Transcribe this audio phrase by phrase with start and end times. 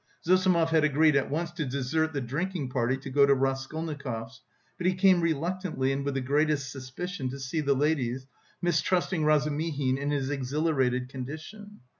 [0.25, 4.41] Zossimov had agreed at once to desert the drinking party to go to Raskolnikov's,
[4.75, 8.25] but he came reluctantly and with the greatest suspicion to see the ladies,
[8.63, 11.81] mistrusting Razumihin in his exhilarated condition.